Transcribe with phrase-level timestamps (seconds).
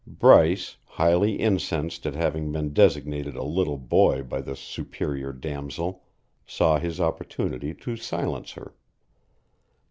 [0.07, 6.05] Bryce, highly incensed at having been designated a little boy by this superior damsel,
[6.43, 8.73] saw his opportunity to silence her.